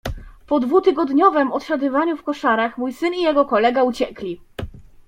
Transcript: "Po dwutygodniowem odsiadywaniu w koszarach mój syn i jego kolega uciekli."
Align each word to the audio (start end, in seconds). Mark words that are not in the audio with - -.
"Po 0.47 0.59
dwutygodniowem 0.59 1.51
odsiadywaniu 1.51 2.17
w 2.17 2.23
koszarach 2.23 2.77
mój 2.77 2.93
syn 2.93 3.13
i 3.13 3.21
jego 3.21 3.45
kolega 3.45 3.83
uciekli." 3.83 4.41